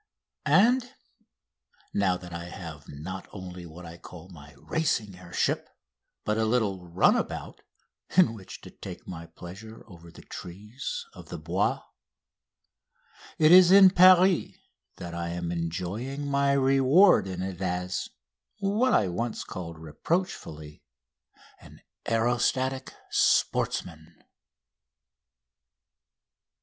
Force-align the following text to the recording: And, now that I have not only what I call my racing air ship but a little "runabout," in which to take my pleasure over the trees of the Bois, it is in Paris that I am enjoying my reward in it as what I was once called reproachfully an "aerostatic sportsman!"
And, 0.47 0.95
now 1.93 2.17
that 2.17 2.33
I 2.33 2.45
have 2.45 2.85
not 2.87 3.27
only 3.31 3.67
what 3.67 3.85
I 3.85 3.99
call 3.99 4.29
my 4.29 4.55
racing 4.57 5.15
air 5.15 5.31
ship 5.31 5.69
but 6.25 6.39
a 6.39 6.45
little 6.45 6.87
"runabout," 6.89 7.61
in 8.17 8.33
which 8.33 8.61
to 8.61 8.71
take 8.71 9.07
my 9.07 9.27
pleasure 9.27 9.83
over 9.87 10.09
the 10.09 10.23
trees 10.23 11.05
of 11.13 11.29
the 11.29 11.37
Bois, 11.37 11.83
it 13.37 13.51
is 13.51 13.71
in 13.71 13.91
Paris 13.91 14.53
that 14.95 15.13
I 15.13 15.29
am 15.29 15.51
enjoying 15.51 16.25
my 16.25 16.53
reward 16.53 17.27
in 17.27 17.43
it 17.43 17.61
as 17.61 18.09
what 18.57 18.93
I 18.93 19.07
was 19.07 19.15
once 19.17 19.43
called 19.43 19.77
reproachfully 19.77 20.81
an 21.59 21.79
"aerostatic 22.07 22.91
sportsman!" 23.11 24.17